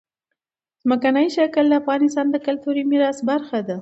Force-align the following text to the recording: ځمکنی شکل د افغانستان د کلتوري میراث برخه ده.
ځمکنی 0.83 1.27
شکل 1.37 1.65
د 1.69 1.73
افغانستان 1.81 2.25
د 2.31 2.35
کلتوري 2.45 2.83
میراث 2.91 3.17
برخه 3.29 3.57
ده. 3.67 3.69